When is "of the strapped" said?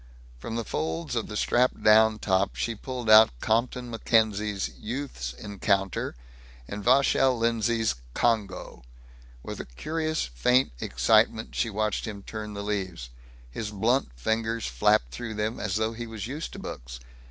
1.15-1.83